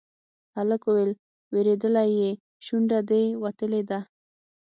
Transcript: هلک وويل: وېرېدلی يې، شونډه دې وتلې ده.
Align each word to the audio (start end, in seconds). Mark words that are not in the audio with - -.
هلک 0.55 0.81
وويل: 0.85 1.11
وېرېدلی 1.53 2.07
يې، 2.19 2.29
شونډه 2.65 2.99
دې 3.09 3.23
وتلې 3.43 3.81
ده. 3.89 3.99